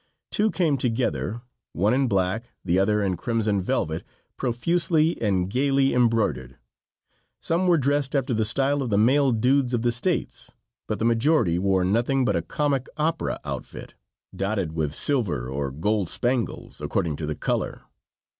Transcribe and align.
Two 0.31 0.49
came 0.49 0.79
together, 0.79 1.43
one 1.73 1.93
in 1.93 2.07
black, 2.07 2.49
the 2.65 2.79
other 2.79 3.03
in 3.03 3.15
crimson 3.15 3.61
velvet, 3.61 4.03
profusely 4.35 5.15
and 5.21 5.47
gayly 5.47 5.93
embroidered. 5.93 6.57
Some 7.39 7.67
were 7.67 7.77
dressed 7.77 8.15
after 8.15 8.33
the 8.33 8.43
style 8.43 8.81
of 8.81 8.89
the 8.89 8.97
male 8.97 9.31
dudes 9.31 9.75
of 9.75 9.83
the 9.83 9.91
States, 9.91 10.55
but 10.87 10.97
the 10.97 11.05
majority 11.05 11.59
wore 11.59 11.85
nothing 11.85 12.25
but 12.25 12.35
a 12.35 12.41
comic 12.41 12.87
opera 12.97 13.39
outfit, 13.45 13.93
dotted 14.35 14.71
with 14.71 14.91
silver 14.91 15.47
or 15.47 15.69
gold 15.69 16.09
spangles, 16.09 16.81
according 16.81 17.15
to 17.17 17.27
the 17.27 17.35
color. 17.35 17.83